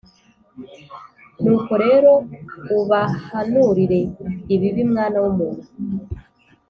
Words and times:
Nuko 1.41 1.71
rero 1.83 2.11
ubahanurire 2.79 3.99
ibibi 4.55 4.83
mwana 4.91 5.17
w 5.23 5.25
umuntu 5.31 5.63